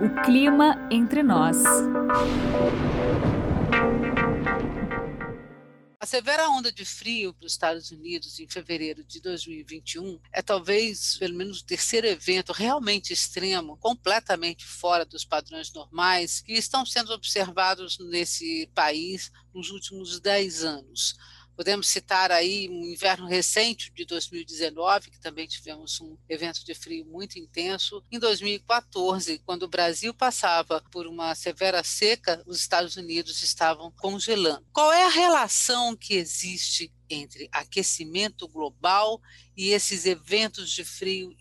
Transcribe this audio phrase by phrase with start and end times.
[0.00, 1.56] O clima entre nós.
[6.00, 11.16] A severa onda de frio para os Estados Unidos em fevereiro de 2021 é talvez,
[11.18, 17.12] pelo menos, o terceiro evento realmente extremo, completamente fora dos padrões normais, que estão sendo
[17.12, 21.16] observados nesse país nos últimos dez anos.
[21.58, 27.04] Podemos citar aí um inverno recente de 2019, que também tivemos um evento de frio
[27.04, 28.00] muito intenso.
[28.12, 34.64] Em 2014, quando o Brasil passava por uma severa seca, os Estados Unidos estavam congelando.
[34.72, 39.20] Qual é a relação que existe entre aquecimento global
[39.56, 41.34] e esses eventos de frio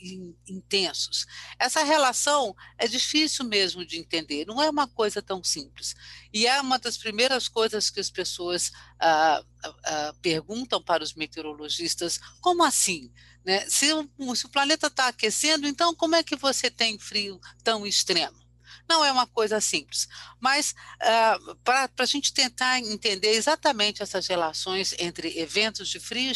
[0.47, 1.25] intensos.
[1.59, 5.95] Essa relação é difícil mesmo de entender, não é uma coisa tão simples.
[6.33, 9.43] E é uma das primeiras coisas que as pessoas ah,
[9.83, 13.11] ah, perguntam para os meteorologistas: como assim?
[13.45, 13.61] Né?
[13.69, 13.87] Se,
[14.35, 18.46] se o planeta está aquecendo, então como é que você tem frio tão extremo?
[18.89, 20.07] Não é uma coisa simples,
[20.39, 26.31] mas uh, para a gente tentar entender exatamente essas relações entre eventos de frio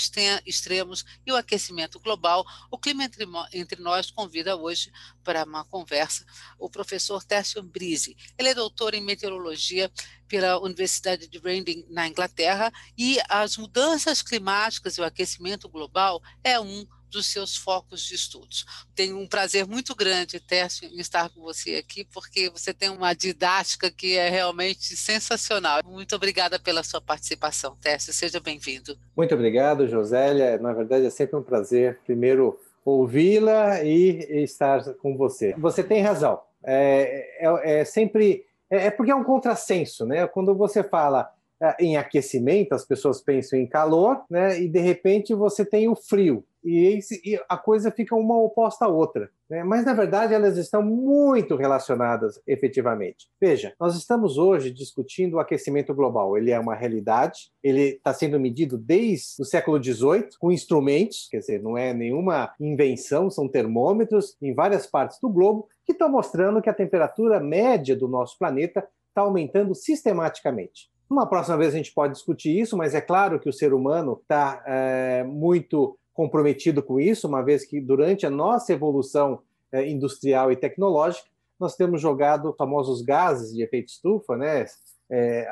[0.45, 4.91] extremos e o aquecimento global, o Clima Entre, entre Nós convida hoje
[5.23, 6.25] para uma conversa
[6.59, 8.17] o professor Tércio Brise.
[8.37, 9.91] Ele é doutor em meteorologia
[10.27, 16.59] pela Universidade de Reading, na Inglaterra, e as mudanças climáticas e o aquecimento global é
[16.59, 18.65] um dos seus focos de estudos.
[18.95, 23.13] Tenho um prazer muito grande, Tércio, em estar com você aqui, porque você tem uma
[23.13, 25.81] didática que é realmente sensacional.
[25.85, 28.13] Muito obrigada pela sua participação, Tércio.
[28.13, 28.97] Seja bem-vindo.
[29.15, 30.57] Muito obrigado, Josélia.
[30.57, 35.53] Na verdade, é sempre um prazer, primeiro, ouvi-la e estar com você.
[35.57, 36.39] Você tem razão.
[36.63, 38.45] É, é, é sempre.
[38.69, 40.25] É, é porque é um contrassenso, né?
[40.27, 44.59] Quando você fala é, em aquecimento, as pessoas pensam em calor, né?
[44.59, 46.43] E de repente você tem o frio.
[46.63, 49.29] E, e a coisa fica uma oposta à outra.
[49.49, 49.63] Né?
[49.63, 53.27] Mas, na verdade, elas estão muito relacionadas efetivamente.
[53.39, 56.37] Veja, nós estamos hoje discutindo o aquecimento global.
[56.37, 61.39] Ele é uma realidade, ele está sendo medido desde o século XVIII, com instrumentos, quer
[61.39, 66.61] dizer, não é nenhuma invenção, são termômetros em várias partes do globo que estão mostrando
[66.61, 70.89] que a temperatura média do nosso planeta está aumentando sistematicamente.
[71.09, 74.17] Uma próxima vez a gente pode discutir isso, mas é claro que o ser humano
[74.21, 79.39] está é, muito comprometido com isso, uma vez que durante a nossa evolução
[79.71, 81.27] é, industrial e tecnológica,
[81.59, 84.67] nós temos jogado famosos gases de efeito estufa, né?
[85.09, 85.51] É,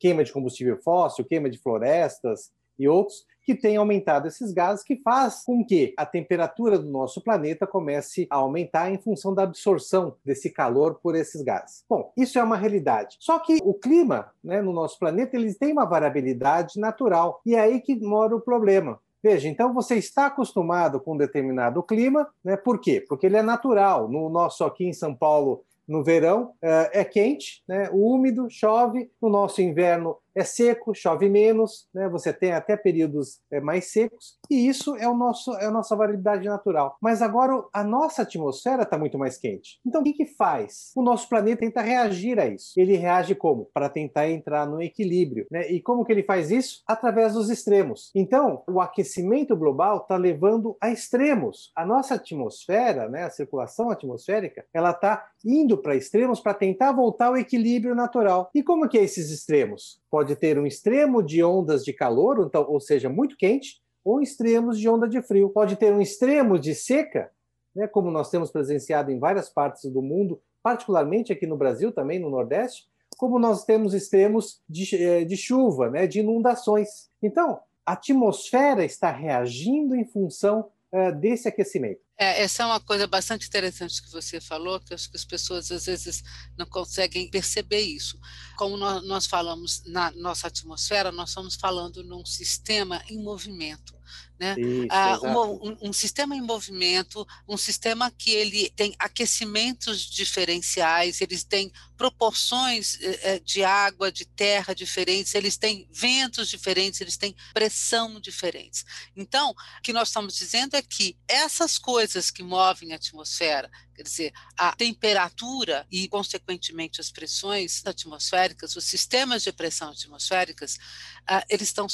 [0.00, 4.96] queima de combustível fóssil, queima de florestas e outros, que têm aumentado esses gases, que
[4.96, 10.16] faz com que a temperatura do nosso planeta comece a aumentar em função da absorção
[10.24, 11.84] desse calor por esses gases.
[11.88, 13.16] Bom, isso é uma realidade.
[13.20, 17.60] Só que o clima né, no nosso planeta ele tem uma variabilidade natural, e é
[17.60, 18.98] aí que mora o problema.
[19.22, 22.56] Veja, então você está acostumado com um determinado clima, né?
[22.56, 23.04] Por quê?
[23.08, 24.08] Porque ele é natural.
[24.08, 27.90] No nosso aqui em São Paulo, no verão, é quente, né?
[27.92, 29.10] úmido, chove.
[29.20, 32.08] No nosso inverno é seco, chove menos, né?
[32.08, 35.94] você tem até períodos é, mais secos, e isso é, o nosso, é a nossa
[35.94, 36.96] variedade natural.
[37.00, 39.78] Mas agora a nossa atmosfera está muito mais quente.
[39.86, 40.92] Então o que, que faz?
[40.96, 42.72] O nosso planeta tenta reagir a isso.
[42.76, 43.66] Ele reage como?
[43.72, 45.46] Para tentar entrar no equilíbrio.
[45.50, 45.70] Né?
[45.70, 46.82] E como que ele faz isso?
[46.86, 48.10] Através dos extremos.
[48.14, 51.70] Então, o aquecimento global está levando a extremos.
[51.76, 57.26] A nossa atmosfera, né, a circulação atmosférica, ela está indo para extremos para tentar voltar
[57.26, 58.50] ao equilíbrio natural.
[58.54, 59.99] E como que é esses extremos?
[60.10, 64.78] Pode ter um extremo de ondas de calor, então, ou seja, muito quente, ou extremos
[64.78, 65.50] de onda de frio.
[65.50, 67.30] Pode ter um extremo de seca,
[67.74, 72.18] né, como nós temos presenciado em várias partes do mundo, particularmente aqui no Brasil, também
[72.18, 77.10] no Nordeste, como nós temos extremos de, eh, de chuva, né, de inundações.
[77.22, 82.00] Então, a atmosfera está reagindo em função uh, desse aquecimento.
[82.22, 85.70] É, essa é uma coisa bastante interessante que você falou, que acho que as pessoas
[85.70, 86.22] às vezes
[86.54, 88.20] não conseguem perceber isso.
[88.58, 93.98] Como nós, nós falamos na nossa atmosfera, nós estamos falando num sistema em movimento.
[94.38, 94.54] Né?
[94.58, 101.44] Isso, ah, um, um, sistema em movimento, um sistema que ele tem aquecimentos diferenciais, eles
[101.44, 107.36] têm proporções eh, eh, de água, de terra diferentes, eles têm ventos diferentes, eles têm
[107.52, 108.86] pressão diferentes.
[109.14, 114.02] Então, o que nós estamos dizendo é que essas coisas que movem a atmosfera, quer
[114.02, 120.78] dizer, a temperatura e, consequentemente, as pressões atmosféricas, os sistemas de pressão atmosféricas,
[121.26, 121.86] ah, eles estão,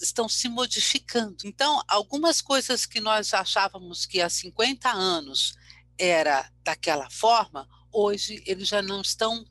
[0.00, 1.36] estão se modificando.
[1.44, 5.54] Então, algumas coisas que nós achávamos que há 50 anos
[5.98, 9.44] era daquela forma, hoje eles já não estão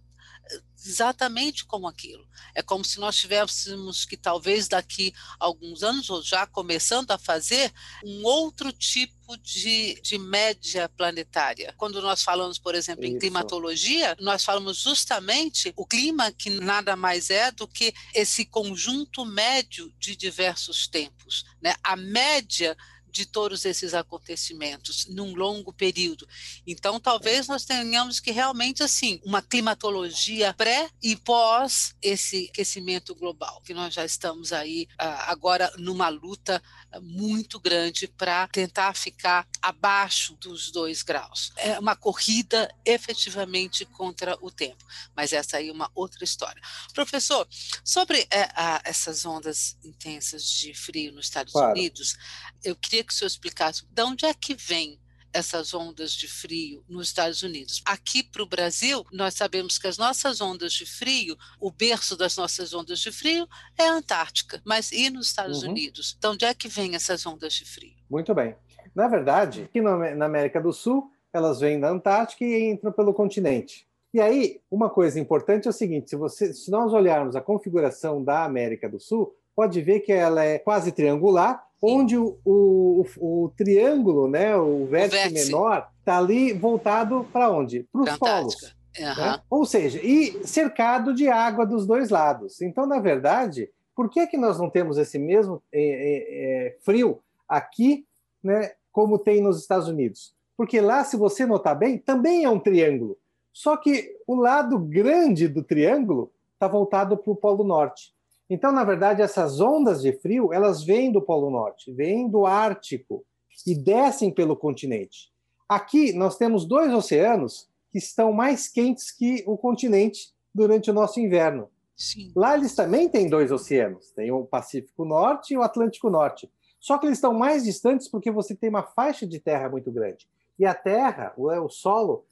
[0.85, 2.27] exatamente como aquilo.
[2.55, 7.17] É como se nós tivéssemos que, talvez daqui a alguns anos, ou já começando a
[7.17, 7.71] fazer,
[8.03, 11.73] um outro tipo de, de média planetária.
[11.77, 13.15] Quando nós falamos, por exemplo, Isso.
[13.15, 19.25] em climatologia, nós falamos justamente o clima, que nada mais é do que esse conjunto
[19.25, 21.45] médio de diversos tempos.
[21.61, 21.75] Né?
[21.83, 22.75] A média
[23.11, 26.27] de todos esses acontecimentos num longo período.
[26.65, 33.61] Então, talvez nós tenhamos que realmente assim uma climatologia pré e pós esse aquecimento global,
[33.61, 36.61] que nós já estamos aí uh, agora numa luta
[37.01, 41.51] muito grande para tentar ficar abaixo dos dois graus.
[41.55, 44.83] É uma corrida efetivamente contra o tempo,
[45.15, 46.61] mas essa aí é uma outra história.
[46.93, 47.47] Professor,
[47.83, 51.71] sobre é, a, essas ondas intensas de frio nos Estados claro.
[51.71, 52.17] Unidos,
[52.63, 54.99] eu queria que o senhor explicasse de onde é que vem
[55.33, 57.81] essas ondas de frio nos Estados Unidos.
[57.85, 62.35] Aqui para o Brasil, nós sabemos que as nossas ondas de frio, o berço das
[62.35, 63.47] nossas ondas de frio
[63.77, 64.61] é a Antártica.
[64.65, 65.69] Mas e nos Estados uhum.
[65.69, 66.17] Unidos?
[66.19, 67.93] De onde é que vêm essas ondas de frio?
[68.09, 68.55] Muito bem.
[68.95, 73.87] Na verdade, aqui na América do Sul, elas vêm da Antártica e entram pelo continente.
[74.11, 78.23] E aí, uma coisa importante é o seguinte: se, você, se nós olharmos a configuração
[78.23, 83.53] da América do Sul, pode ver que ela é quase triangular, onde o, o, o,
[83.55, 85.45] triângulo, né, o vértice, o vértice.
[85.45, 87.87] menor, está ali voltado para onde?
[87.91, 88.75] Para os polos.
[88.97, 89.05] Uhum.
[89.05, 89.41] Né?
[89.49, 92.61] Ou seja, e cercado de água dos dois lados.
[92.61, 97.19] Então, na verdade, por que, que nós não temos esse mesmo é, é, é, frio
[97.47, 98.05] aqui,
[98.43, 100.33] né, como tem nos Estados Unidos?
[100.57, 103.17] Porque lá, se você notar bem, também é um triângulo.
[103.53, 108.13] Só que o lado grande do triângulo está voltado para o Polo Norte.
[108.49, 113.23] Então, na verdade, essas ondas de frio, elas vêm do Polo Norte, vêm do Ártico
[113.67, 115.31] e descem pelo continente.
[115.67, 121.19] Aqui nós temos dois oceanos que estão mais quentes que o continente durante o nosso
[121.19, 121.69] inverno.
[121.95, 122.31] Sim.
[122.35, 126.49] Lá eles também têm dois oceanos, tem o Pacífico Norte e o Atlântico Norte.
[126.79, 130.27] Só que eles estão mais distantes porque você tem uma faixa de terra muito grande.
[130.57, 132.25] E a terra, o, o solo,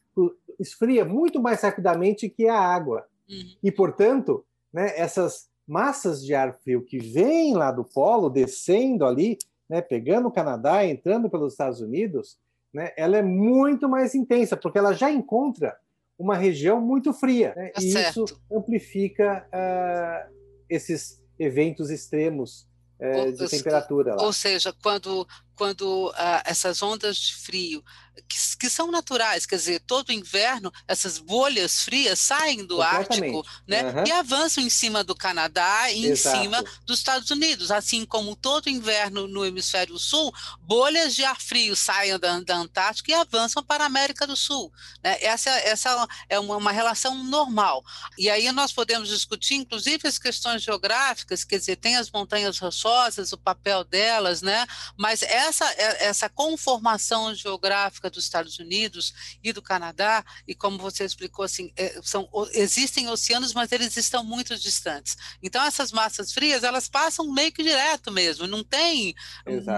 [0.58, 3.06] esfria muito mais rapidamente que a água.
[3.30, 3.56] Uhum.
[3.62, 9.38] E, portanto, né, essas massas de ar frio que vêm lá do polo, descendo ali,
[9.70, 12.38] né, pegando o Canadá, entrando pelos Estados Unidos,
[12.74, 15.78] né, ela é muito mais intensa, porque ela já encontra
[16.18, 17.54] uma região muito fria.
[17.56, 18.24] Né, tá e certo.
[18.26, 20.34] isso amplifica uh,
[20.70, 22.68] esses eventos extremos
[23.00, 24.16] uh, de temperatura.
[24.16, 24.24] Lá.
[24.24, 26.14] Ou seja, quando, quando uh,
[26.46, 27.84] essas ondas de frio
[28.28, 33.84] que, que, são naturais, quer dizer, todo inverno essas bolhas frias saem do Ártico né,
[33.84, 34.08] uhum.
[34.08, 36.38] e avançam em cima do Canadá e Exato.
[36.38, 41.40] em cima dos Estados Unidos, assim como todo inverno no hemisfério sul, bolhas de ar
[41.40, 44.72] frio saem da, da Antártica e avançam para a América do Sul.
[45.04, 45.18] Né?
[45.22, 47.84] Essa, essa é uma, uma relação normal.
[48.18, 53.32] E aí nós podemos discutir, inclusive, as questões geográficas, quer dizer, tem as montanhas rochosas,
[53.32, 54.66] o papel delas, né?
[54.98, 55.66] mas essa,
[56.00, 59.14] essa conformação geográfica dos Estados Unidos
[59.44, 64.24] e do Canadá, e como você explicou, assim, é, são, existem oceanos, mas eles estão
[64.24, 65.18] muito distantes.
[65.42, 69.16] Então, essas massas frias, elas passam meio que direto mesmo, não tem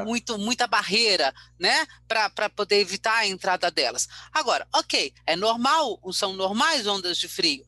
[0.06, 4.07] muito, muita barreira, né, para poder evitar a entrada delas.
[4.31, 7.63] Agora, ok, é normal, são normais ondas de frio,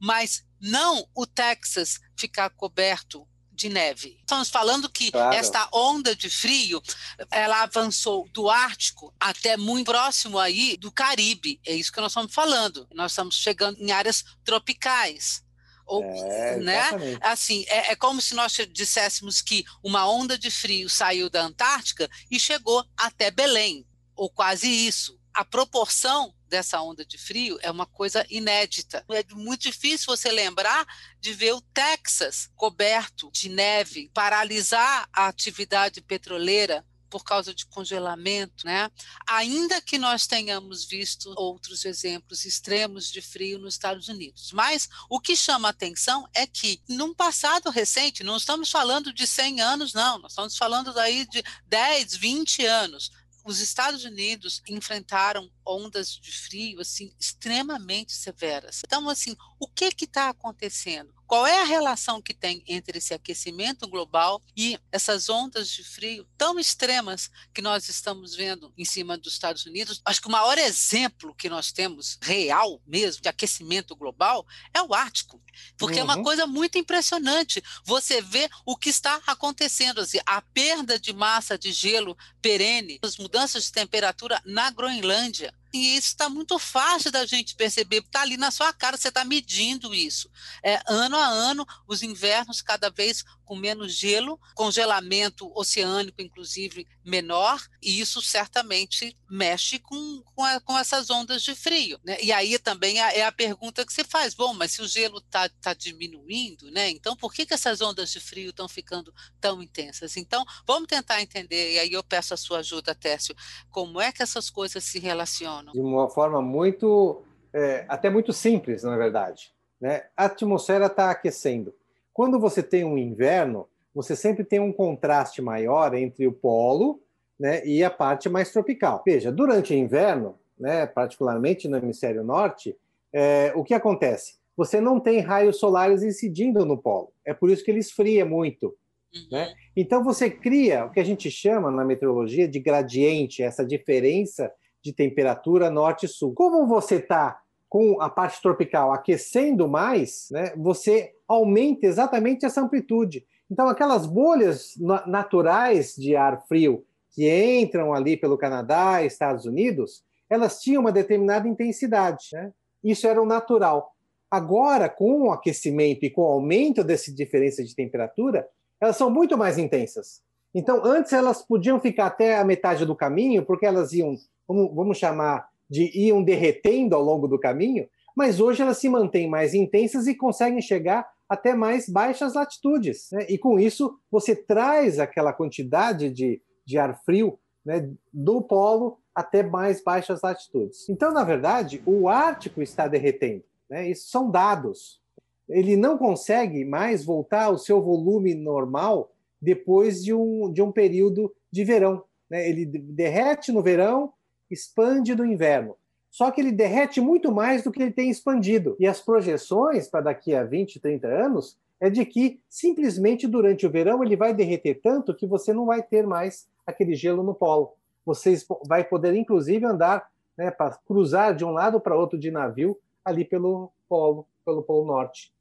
[0.00, 4.16] mas não o Texas ficar coberto de neve.
[4.20, 5.34] Estamos falando que claro.
[5.34, 6.82] esta onda de frio,
[7.30, 11.60] ela avançou do Ártico até muito próximo aí do Caribe.
[11.66, 12.88] É isso que nós estamos falando.
[12.92, 15.44] Nós estamos chegando em áreas tropicais.
[15.84, 16.82] Ou, é, né?
[17.20, 22.08] Assim, é, é, como se nós disséssemos que uma onda de frio saiu da Antártica
[22.30, 25.18] e chegou até Belém, ou quase isso.
[25.34, 29.02] A proporção dessa onda de frio é uma coisa inédita.
[29.08, 30.86] É muito difícil você lembrar
[31.18, 38.66] de ver o Texas coberto de neve, paralisar a atividade petroleira por causa de congelamento,
[38.66, 38.90] né?
[39.26, 44.50] Ainda que nós tenhamos visto outros exemplos extremos de frio nos Estados Unidos.
[44.52, 49.60] Mas o que chama atenção é que, num passado recente, não estamos falando de 100
[49.60, 53.10] anos, não, nós estamos falando daí de 10, 20 anos
[53.44, 58.82] os Estados Unidos enfrentaram ondas de frio assim extremamente severas.
[58.84, 61.12] Então, assim, o que está acontecendo?
[61.32, 66.28] Qual é a relação que tem entre esse aquecimento global e essas ondas de frio
[66.36, 70.02] tão extremas que nós estamos vendo em cima dos Estados Unidos?
[70.04, 74.92] Acho que o maior exemplo que nós temos, real mesmo, de aquecimento global, é o
[74.92, 75.42] Ártico.
[75.78, 76.00] Porque uhum.
[76.02, 76.22] é uma uhum.
[76.22, 77.64] coisa muito impressionante.
[77.82, 83.16] Você vê o que está acontecendo, assim, a perda de massa de gelo perene, as
[83.16, 88.36] mudanças de temperatura na Groenlândia E isso está muito fácil da gente perceber, está ali
[88.36, 90.30] na sua cara, você está medindo isso.
[90.62, 97.60] É, ano a ano, os invernos cada vez com menos gelo, congelamento oceânico, inclusive, menor,
[97.82, 102.00] e isso certamente mexe com, com, a, com essas ondas de frio.
[102.02, 102.16] Né?
[102.22, 105.18] E aí também é, é a pergunta que você faz: bom, mas se o gelo
[105.18, 106.88] está tá diminuindo, né?
[106.88, 110.16] então por que, que essas ondas de frio estão ficando tão intensas?
[110.16, 113.34] Então, vamos tentar entender, e aí eu peço a sua ajuda, Técio,
[113.68, 115.61] como é que essas coisas se relacionam?
[115.72, 119.52] De uma forma muito, é, até muito simples, na verdade.
[119.80, 120.04] Né?
[120.16, 121.74] A atmosfera está aquecendo
[122.12, 127.00] quando você tem um inverno, você sempre tem um contraste maior entre o polo
[127.38, 129.02] né, e a parte mais tropical.
[129.04, 132.76] Veja, durante o inverno, né, particularmente no hemisfério norte,
[133.12, 134.34] é, o que acontece?
[134.56, 137.12] Você não tem raios solares incidindo no polo.
[137.24, 138.66] É por isso que ele esfria muito.
[139.14, 139.28] Uhum.
[139.30, 139.54] Né?
[139.74, 144.52] Então você cria o que a gente chama na meteorologia de gradiente, essa diferença
[144.82, 146.32] de temperatura norte e sul.
[146.34, 153.26] Como você está com a parte tropical aquecendo mais, né, você aumenta exatamente essa amplitude.
[153.50, 154.74] Então, aquelas bolhas
[155.06, 161.46] naturais de ar frio que entram ali pelo Canadá Estados Unidos, elas tinham uma determinada
[161.46, 162.28] intensidade.
[162.32, 162.52] Né?
[162.82, 163.94] Isso era o natural.
[164.30, 168.48] Agora, com o aquecimento e com o aumento dessa diferença de temperatura,
[168.80, 170.22] elas são muito mais intensas.
[170.54, 174.14] Então, antes elas podiam ficar até a metade do caminho, porque elas iam,
[174.46, 179.54] vamos chamar, de iam derretendo ao longo do caminho, mas hoje elas se mantêm mais
[179.54, 183.08] intensas e conseguem chegar até mais baixas latitudes.
[183.10, 183.26] Né?
[183.30, 189.42] E com isso, você traz aquela quantidade de, de ar frio né, do polo até
[189.42, 190.88] mais baixas latitudes.
[190.88, 193.42] Então, na verdade, o Ártico está derretendo.
[193.68, 193.88] Né?
[193.88, 195.00] Isso são dados.
[195.48, 201.34] Ele não consegue mais voltar ao seu volume normal depois de um, de um período
[201.50, 202.04] de verão.
[202.30, 202.48] Né?
[202.48, 204.12] Ele derrete no verão
[204.52, 205.76] expande no inverno.
[206.10, 208.76] Só que ele derrete muito mais do que ele tem expandido.
[208.78, 213.70] E as projeções para daqui a 20, 30 anos é de que simplesmente durante o
[213.70, 217.72] verão ele vai derreter tanto que você não vai ter mais aquele gelo no polo.
[218.04, 222.78] Você vai poder, inclusive, andar né, para cruzar de um lado para outro de navio
[223.04, 225.32] ali pelo polo, pelo polo norte.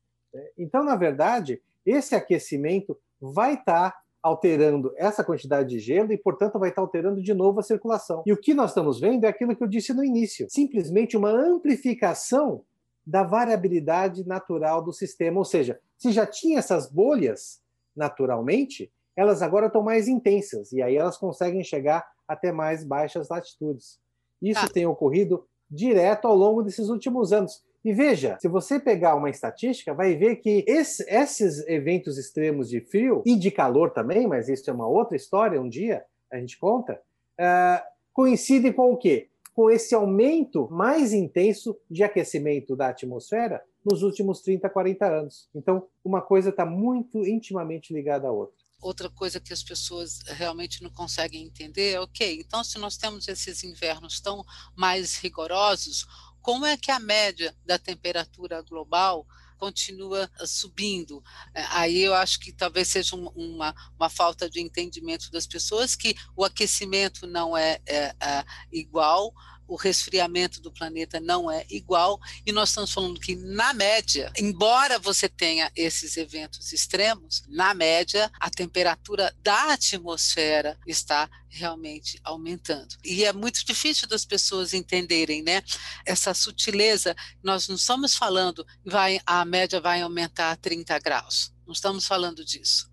[0.57, 6.59] Então, na verdade, esse aquecimento vai estar tá alterando essa quantidade de gelo e, portanto,
[6.59, 8.23] vai estar alterando de novo a circulação.
[8.25, 11.31] E o que nós estamos vendo é aquilo que eu disse no início: simplesmente uma
[11.31, 12.63] amplificação
[13.05, 15.39] da variabilidade natural do sistema.
[15.39, 17.61] Ou seja, se já tinha essas bolhas
[17.95, 23.99] naturalmente, elas agora estão mais intensas e aí elas conseguem chegar até mais baixas latitudes.
[24.41, 24.69] Isso ah.
[24.69, 27.63] tem ocorrido direto ao longo desses últimos anos.
[27.83, 32.79] E veja, se você pegar uma estatística, vai ver que esse, esses eventos extremos de
[32.79, 36.57] frio e de calor também, mas isso é uma outra história, um dia a gente
[36.57, 37.01] conta,
[37.39, 37.83] uh,
[38.13, 39.29] coincidem com o quê?
[39.53, 45.50] Com esse aumento mais intenso de aquecimento da atmosfera nos últimos 30, 40 anos.
[45.53, 50.81] Então, uma coisa está muito intimamente ligada à outra outra coisa que as pessoas realmente
[50.81, 54.43] não conseguem entender é, ok, então se nós temos esses invernos tão
[54.75, 56.07] mais rigorosos,
[56.41, 59.25] como é que a média da temperatura global
[59.62, 61.24] continua ah, subindo.
[61.53, 66.15] É, aí eu acho que talvez seja uma, uma falta de entendimento das pessoas que
[66.36, 69.31] o aquecimento não é, é, é igual
[69.71, 74.99] o resfriamento do planeta não é igual, e nós estamos falando que, na média, embora
[74.99, 82.97] você tenha esses eventos extremos, na média, a temperatura da atmosfera está realmente aumentando.
[83.01, 85.63] E é muito difícil das pessoas entenderem, né?
[86.05, 91.53] Essa sutileza, nós não estamos falando vai a média vai aumentar a 30 graus.
[91.65, 92.91] Não estamos falando disso.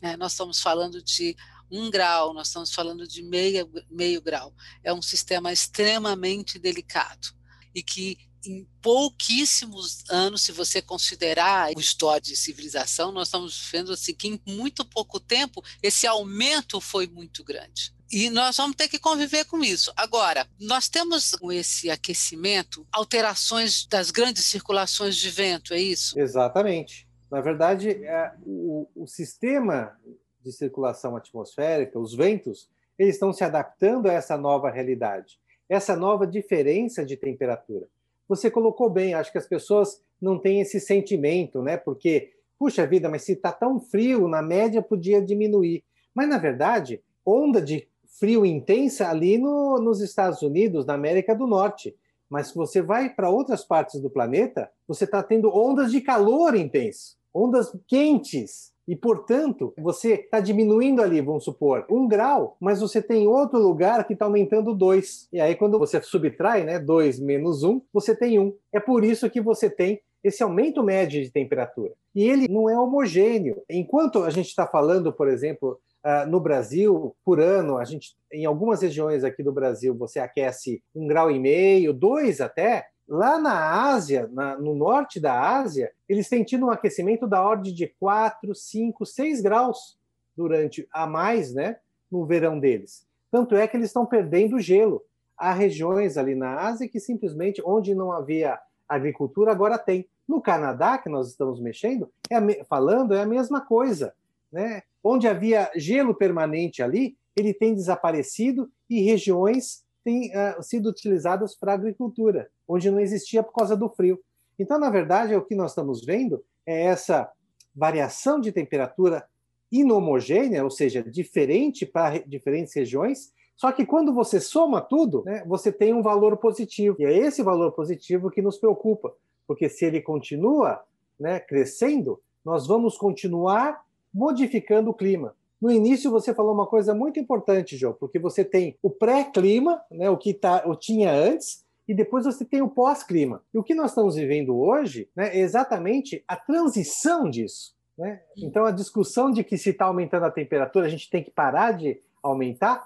[0.00, 1.36] É, nós estamos falando de
[1.74, 4.54] um grau, nós estamos falando de meia, meio grau.
[4.82, 7.28] É um sistema extremamente delicado
[7.74, 13.92] e que em pouquíssimos anos, se você considerar o história de civilização, nós estamos vendo
[13.92, 17.94] assim que em muito pouco tempo esse aumento foi muito grande.
[18.12, 19.92] E nós vamos ter que conviver com isso.
[19.96, 26.18] Agora, nós temos com esse aquecimento alterações das grandes circulações de vento, é isso?
[26.18, 27.08] Exatamente.
[27.30, 29.98] Na verdade, é, o, o sistema
[30.44, 36.26] de circulação atmosférica, os ventos, eles estão se adaptando a essa nova realidade, essa nova
[36.26, 37.88] diferença de temperatura.
[38.28, 41.76] Você colocou bem, acho que as pessoas não têm esse sentimento, né?
[41.76, 45.82] Porque, puxa vida, mas se está tão frio, na média podia diminuir.
[46.14, 51.46] Mas, na verdade, onda de frio intensa ali no, nos Estados Unidos, na América do
[51.46, 51.96] Norte.
[52.28, 56.54] Mas se você vai para outras partes do planeta, você está tendo ondas de calor
[56.54, 63.00] intenso, ondas quentes E, portanto, você está diminuindo ali, vamos supor, um grau, mas você
[63.00, 65.26] tem outro lugar que está aumentando dois.
[65.32, 68.54] E aí, quando você subtrai, né, dois menos um, você tem um.
[68.72, 71.92] É por isso que você tem esse aumento médio de temperatura.
[72.14, 73.62] E ele não é homogêneo.
[73.68, 78.44] Enquanto a gente está falando, por exemplo, Uh, no Brasil, por ano, a gente, em
[78.44, 82.86] algumas regiões aqui do Brasil, você aquece um grau e meio, dois até.
[83.06, 87.72] Lá na Ásia, na, no norte da Ásia, eles têm tido um aquecimento da ordem
[87.72, 89.98] de 4, 5, 6 graus
[90.36, 91.76] durante a mais, né,
[92.10, 93.06] no verão deles.
[93.30, 95.02] Tanto é que eles estão perdendo gelo.
[95.36, 98.58] Há regiões ali na Ásia que simplesmente, onde não havia
[98.88, 100.08] agricultura, agora tem.
[100.26, 104.14] No Canadá, que nós estamos mexendo, é falando, é a mesma coisa.
[104.50, 104.82] Né?
[105.02, 111.74] Onde havia gelo permanente ali, ele tem desaparecido e regiões têm uh, sido utilizadas para
[111.74, 114.20] agricultura, onde não existia por causa do frio.
[114.58, 117.30] Então, na verdade, o que nós estamos vendo é essa
[117.74, 119.24] variação de temperatura
[119.70, 125.70] inhomogênea, ou seja, diferente para diferentes regiões, só que quando você soma tudo, né, você
[125.72, 126.96] tem um valor positivo.
[126.98, 129.14] E é esse valor positivo que nos preocupa,
[129.46, 130.82] porque se ele continua
[131.18, 135.34] né, crescendo, nós vamos continuar modificando o clima.
[135.60, 140.10] No início você falou uma coisa muito importante, João, porque você tem o pré-clima, né,
[140.10, 143.42] o que tá, o tinha antes, e depois você tem o pós-clima.
[143.52, 147.74] E o que nós estamos vivendo hoje né, é exatamente a transição disso.
[147.96, 148.20] Né?
[148.36, 151.72] Então, a discussão de que se está aumentando a temperatura, a gente tem que parar
[151.72, 152.84] de aumentar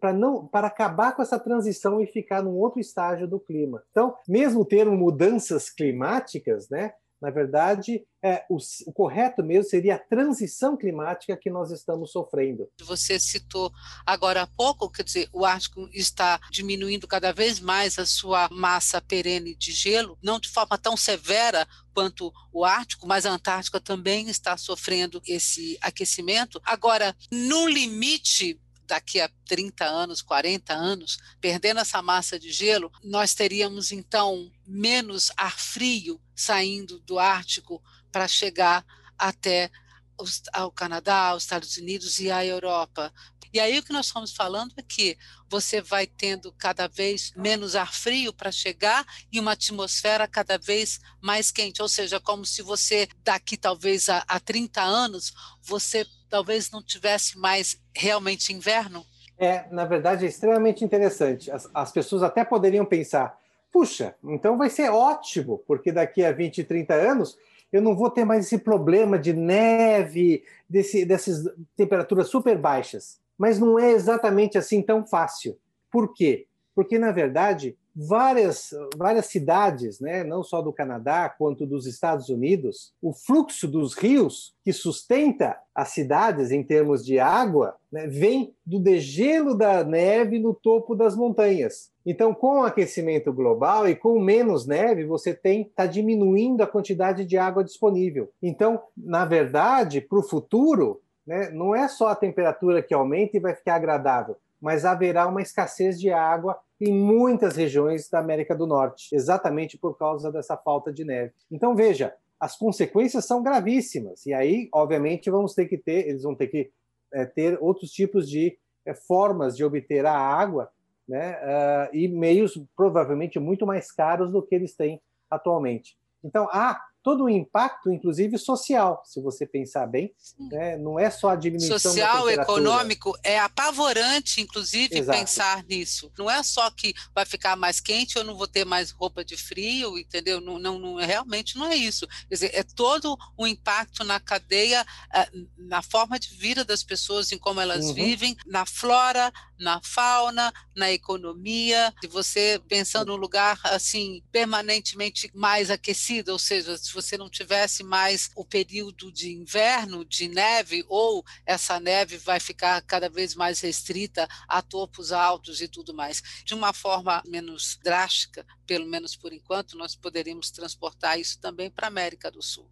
[0.00, 3.82] para não para acabar com essa transição e ficar num outro estágio do clima.
[3.90, 6.92] Então, mesmo termo mudanças climáticas, né,
[7.24, 12.68] na verdade, é, o, o, correto mesmo seria a transição climática que nós estamos sofrendo.
[12.82, 13.72] Você citou
[14.04, 19.00] agora há pouco, quer dizer, o Ártico está diminuindo cada vez mais a sua massa
[19.00, 24.28] perene de gelo, não de forma tão severa quanto o Ártico, mas a Antártica também
[24.28, 26.60] está sofrendo esse aquecimento.
[26.62, 33.34] Agora, no limite daqui a 30 anos, 40 anos, perdendo essa massa de gelo, nós
[33.34, 38.84] teríamos então menos ar frio saindo do Ártico para chegar
[39.18, 39.70] até
[40.18, 43.12] os, ao Canadá, aos Estados Unidos e à Europa.
[43.52, 45.16] E aí o que nós estamos falando é que
[45.48, 51.00] você vai tendo cada vez menos ar frio para chegar e uma atmosfera cada vez
[51.20, 56.68] mais quente, ou seja, como se você daqui talvez a, a 30 anos você talvez
[56.72, 59.04] não tivesse mais realmente inverno?
[59.38, 61.48] É, na verdade, é extremamente interessante.
[61.48, 63.38] As, as pessoas até poderiam pensar:
[63.72, 67.38] puxa, então vai ser ótimo, porque daqui a 20, 30 anos
[67.72, 71.44] eu não vou ter mais esse problema de neve, desse, dessas
[71.76, 73.20] temperaturas super baixas.
[73.38, 75.56] Mas não é exatamente assim tão fácil.
[75.88, 76.48] Por quê?
[76.74, 82.92] Porque, na verdade, várias, várias cidades, né, não só do Canadá quanto dos Estados Unidos,
[83.00, 88.80] o fluxo dos rios que sustenta as cidades em termos de água né, vem do
[88.80, 91.92] degelo da neve no topo das montanhas.
[92.04, 97.24] Então, com o aquecimento global e com menos neve, você tem está diminuindo a quantidade
[97.24, 98.30] de água disponível.
[98.42, 103.40] Então, na verdade, para o futuro, né, não é só a temperatura que aumenta e
[103.40, 108.66] vai ficar agradável, mas haverá uma escassez de água em muitas regiões da América do
[108.66, 111.32] Norte, exatamente por causa dessa falta de neve.
[111.50, 114.26] Então, veja, as consequências são gravíssimas.
[114.26, 116.70] E aí, obviamente, vamos ter que ter, eles vão ter que
[117.12, 120.70] é, ter outros tipos de é, formas de obter a água,
[121.06, 121.36] né?
[121.36, 125.98] Uh, e meios provavelmente muito mais caros do que eles têm atualmente.
[126.22, 130.14] Então, há todo o impacto, inclusive social, se você pensar bem,
[130.50, 130.78] né?
[130.78, 135.18] não é só a diminuição social, econômico, é apavorante, inclusive, Exato.
[135.18, 136.10] pensar nisso.
[136.18, 139.36] Não é só que vai ficar mais quente, eu não vou ter mais roupa de
[139.36, 140.40] frio, entendeu?
[140.40, 142.08] Não, não, não realmente não é isso.
[142.26, 144.82] Quer dizer, é todo o impacto na cadeia,
[145.14, 147.94] eh, na forma de vida das pessoas, em como elas uhum.
[147.94, 151.92] vivem, na flora, na fauna, na economia.
[152.00, 157.82] Se você pensando num lugar assim permanentemente mais aquecido, ou seja, se você não tivesse
[157.82, 163.60] mais o período de inverno, de neve, ou essa neve vai ficar cada vez mais
[163.60, 166.22] restrita a topos altos e tudo mais.
[166.44, 171.86] De uma forma menos drástica, pelo menos por enquanto, nós poderíamos transportar isso também para
[171.86, 172.70] a América do Sul.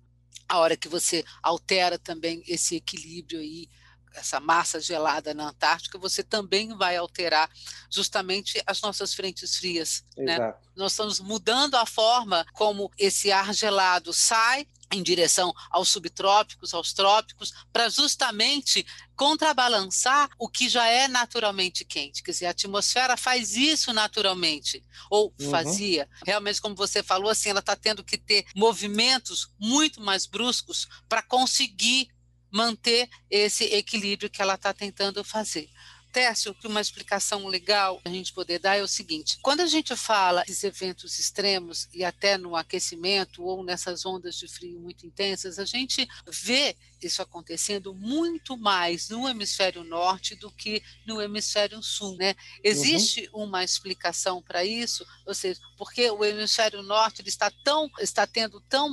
[0.48, 3.68] A hora que você altera também esse equilíbrio aí
[4.14, 7.50] essa massa gelada na Antártica, você também vai alterar
[7.90, 10.04] justamente as nossas frentes frias.
[10.16, 10.54] Né?
[10.76, 16.92] Nós estamos mudando a forma como esse ar gelado sai em direção aos subtrópicos, aos
[16.92, 22.22] trópicos, para justamente contrabalançar o que já é naturalmente quente.
[22.22, 25.50] Quer dizer, a atmosfera faz isso naturalmente, ou uhum.
[25.50, 26.08] fazia.
[26.26, 31.22] Realmente, como você falou, assim, ela está tendo que ter movimentos muito mais bruscos para
[31.22, 32.08] conseguir
[32.52, 35.68] manter esse equilíbrio que ela está tentando fazer.
[36.12, 39.96] Tércio, que uma explicação legal a gente poder dar é o seguinte: quando a gente
[39.96, 45.58] fala desses eventos extremos e até no aquecimento ou nessas ondas de frio muito intensas,
[45.58, 52.16] a gente vê isso acontecendo muito mais no hemisfério norte do que no hemisfério sul,
[52.16, 52.34] né?
[52.62, 53.44] Existe uhum.
[53.44, 58.60] uma explicação para isso, ou seja, porque o hemisfério norte ele está tão está tendo
[58.68, 58.88] tão,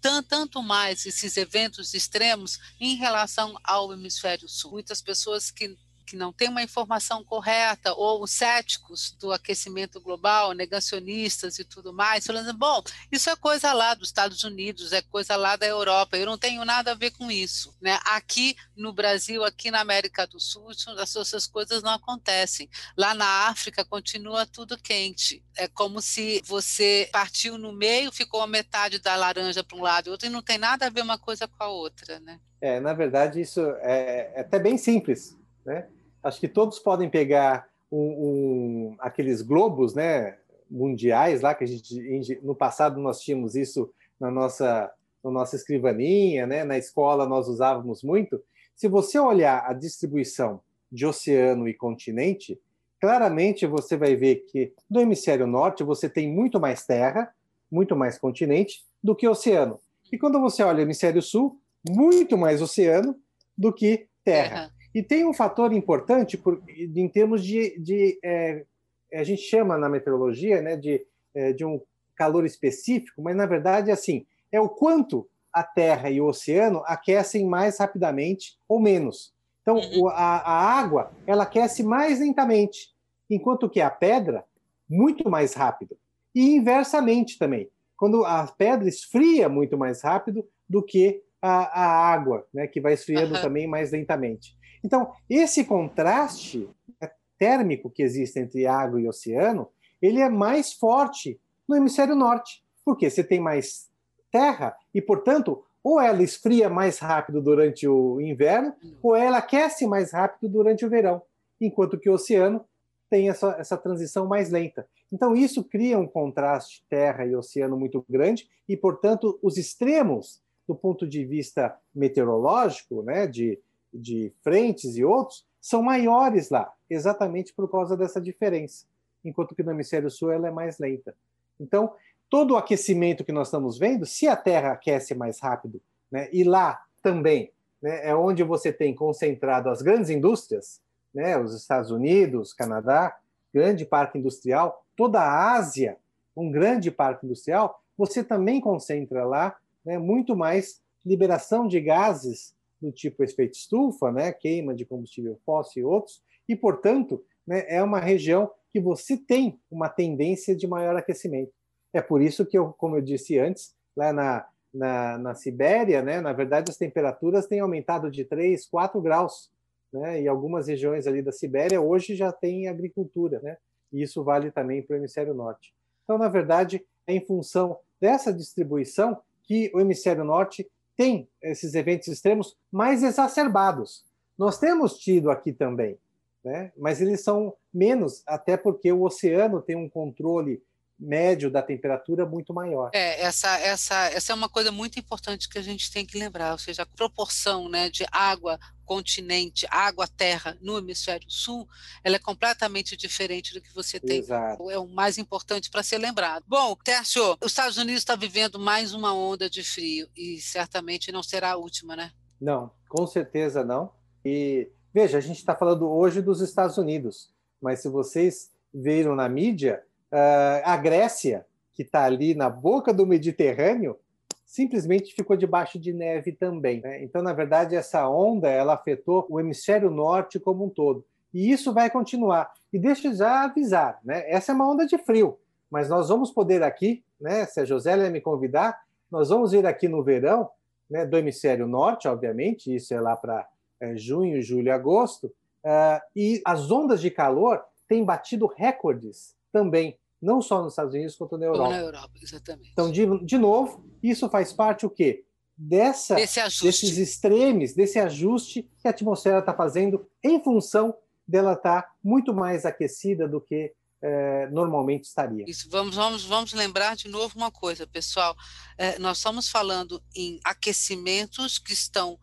[0.00, 4.72] tão tanto mais esses eventos extremos em relação ao hemisfério sul.
[4.72, 10.52] Muitas pessoas que que não tem uma informação correta, ou os céticos do aquecimento global,
[10.52, 15.36] negacionistas e tudo mais, falando, bom, isso é coisa lá dos Estados Unidos, é coisa
[15.36, 17.74] lá da Europa, eu não tenho nada a ver com isso.
[17.80, 17.98] Né?
[18.04, 22.68] Aqui no Brasil, aqui na América do Sul, essas coisas não acontecem.
[22.96, 25.42] Lá na África continua tudo quente.
[25.56, 30.08] É como se você partiu no meio, ficou a metade da laranja para um lado
[30.08, 32.18] e outro, e não tem nada a ver uma coisa com a outra.
[32.20, 32.40] Né?
[32.60, 35.36] É, na verdade, isso é, é até bem simples.
[35.64, 35.86] Né?
[36.22, 40.38] acho que todos podem pegar um, um, aqueles globos né,
[40.70, 44.90] mundiais lá, que a gente, no passado nós tínhamos isso na nossa,
[45.22, 48.40] na nossa escrivaninha, né, na escola nós usávamos muito.
[48.74, 52.58] Se você olhar a distribuição de oceano e continente,
[53.00, 57.34] claramente você vai ver que no hemisfério norte você tem muito mais terra,
[57.70, 59.80] muito mais continente do que oceano.
[60.10, 63.16] E quando você olha o hemisfério sul, muito mais oceano
[63.56, 64.48] do que terra.
[64.48, 64.81] terra.
[64.94, 68.64] E tem um fator importante por, em termos de, de é,
[69.12, 71.80] a gente chama na meteorologia né, de, é, de um
[72.14, 77.46] calor específico, mas na verdade assim é o quanto a Terra e o oceano aquecem
[77.46, 79.34] mais rapidamente ou menos.
[79.62, 80.08] Então uhum.
[80.08, 82.90] a, a água ela aquece mais lentamente,
[83.30, 84.44] enquanto que a pedra
[84.88, 85.96] muito mais rápido.
[86.34, 92.46] E inversamente também, quando a pedra esfria muito mais rápido do que a, a água,
[92.52, 93.42] né, que vai esfriando uhum.
[93.42, 94.56] também mais lentamente.
[94.84, 96.68] Então, esse contraste
[97.00, 99.68] né, térmico que existe entre água e oceano,
[100.00, 103.88] ele é mais forte no hemisfério norte, porque você tem mais
[104.30, 110.12] terra e, portanto, ou ela esfria mais rápido durante o inverno, ou ela aquece mais
[110.12, 111.22] rápido durante o verão,
[111.60, 112.64] enquanto que o oceano
[113.10, 114.86] tem essa, essa transição mais lenta.
[115.12, 120.74] Então, isso cria um contraste terra e oceano muito grande, e, portanto, os extremos, do
[120.74, 123.58] ponto de vista meteorológico, né, de,
[123.92, 128.86] de frentes e outros são maiores lá, exatamente por causa dessa diferença,
[129.24, 131.14] enquanto que no hemisfério sul ela é mais lenta.
[131.60, 131.94] Então,
[132.28, 136.42] todo o aquecimento que nós estamos vendo, se a Terra aquece mais rápido, né, e
[136.42, 140.80] lá também né, é onde você tem concentrado as grandes indústrias,
[141.14, 143.16] né, os Estados Unidos, Canadá,
[143.52, 145.96] grande parque industrial, toda a Ásia,
[146.36, 152.90] um grande parque industrial, você também concentra lá né, muito mais liberação de gases do
[152.90, 158.00] tipo efeito estufa, né, queima de combustível fóssil e outros, e, portanto, né, é uma
[158.00, 161.52] região que você tem uma tendência de maior aquecimento.
[161.92, 166.20] É por isso que, eu, como eu disse antes, lá na, na, na Sibéria, né,
[166.20, 169.50] na verdade, as temperaturas têm aumentado de 3, 4 graus.
[169.92, 173.58] Né, e algumas regiões ali da Sibéria hoje já tem agricultura, né,
[173.92, 175.74] e isso vale também para o hemisfério norte.
[176.02, 180.66] Então, na verdade, é em função dessa distribuição que o hemisfério norte
[181.02, 184.04] tem esses eventos extremos mais exacerbados.
[184.38, 185.98] Nós temos tido aqui também,
[186.44, 186.72] né?
[186.76, 190.62] mas eles são menos, até porque o oceano tem um controle
[191.02, 192.90] médio da temperatura muito maior.
[192.94, 196.52] É, essa, essa, essa é uma coisa muito importante que a gente tem que lembrar,
[196.52, 201.66] ou seja, a proporção né, de água continente, água, terra no hemisfério sul,
[202.04, 204.18] ela é completamente diferente do que você tem.
[204.18, 204.70] Exato.
[204.70, 206.44] É o mais importante para ser lembrado.
[206.46, 211.22] Bom, Tércio, os Estados Unidos está vivendo mais uma onda de frio e certamente não
[211.22, 212.12] será a última, né?
[212.40, 213.92] Não, com certeza não.
[214.24, 219.28] E veja, a gente está falando hoje dos Estados Unidos, mas se vocês viram na
[219.28, 219.82] mídia,
[220.12, 223.98] Uh, a Grécia, que está ali na boca do Mediterrâneo,
[224.44, 226.82] simplesmente ficou debaixo de neve também.
[226.82, 227.02] Né?
[227.02, 231.02] Então, na verdade, essa onda ela afetou o hemisfério norte como um todo.
[231.32, 232.52] E isso vai continuar.
[232.70, 234.30] E deixa eu já avisar, né?
[234.30, 235.38] essa é uma onda de frio,
[235.70, 238.78] mas nós vamos poder aqui, né, se a Josélia me convidar,
[239.10, 240.50] nós vamos ir aqui no verão,
[240.90, 243.48] né, do hemisfério norte, obviamente, isso é lá para
[243.80, 245.28] é, junho, julho, agosto,
[245.64, 251.16] uh, e as ondas de calor têm batido recordes também não só nos Estados Unidos,
[251.16, 251.70] quanto na Europa.
[251.70, 252.70] na Europa, exatamente.
[252.72, 255.24] Então, de, de novo, isso faz parte o quê?
[255.56, 260.94] Dessa, desses extremes, desse ajuste que a atmosfera está fazendo em função
[261.26, 265.44] dela estar tá muito mais aquecida do que é, normalmente estaria.
[265.46, 268.34] Isso, vamos, vamos, vamos lembrar de novo uma coisa, pessoal.
[268.78, 272.18] É, nós estamos falando em aquecimentos que estão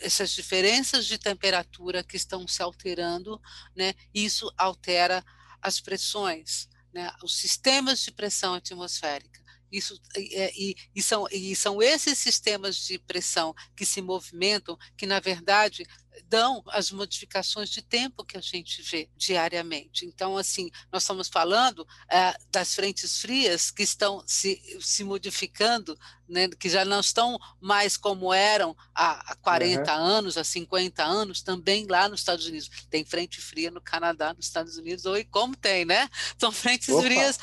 [0.00, 3.40] essas diferenças de temperatura que estão se alterando,
[3.74, 5.24] né, isso altera
[5.60, 9.40] as pressões, né, os sistemas de pressão atmosférica.
[9.70, 15.18] Isso, e, e, são, e são esses sistemas de pressão que se movimentam que, na
[15.18, 15.86] verdade,
[16.28, 20.04] dão as modificações de tempo que a gente vê diariamente.
[20.06, 25.98] Então, assim, nós estamos falando é, das frentes frias que estão se, se modificando,
[26.28, 30.04] né, que já não estão mais como eram há, há 40 uhum.
[30.04, 32.70] anos, há 50 anos, também lá nos Estados Unidos.
[32.88, 36.08] Tem frente fria no Canadá, nos Estados Unidos, ou como tem, né?
[36.38, 37.02] São frentes Opa.
[37.02, 37.38] frias